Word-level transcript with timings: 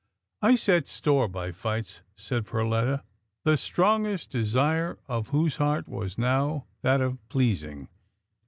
"I 0.51 0.55
set 0.55 0.87
store 0.87 1.27
by 1.27 1.51
fights," 1.51 2.01
said 2.15 2.47
Perletta, 2.47 3.03
the 3.43 3.55
strongest 3.55 4.31
desire 4.31 4.97
of 5.07 5.27
whose 5.27 5.57
heart 5.57 5.87
was 5.87 6.17
now 6.17 6.65
that 6.81 7.01
of 7.01 7.19
pleasing. 7.29 7.87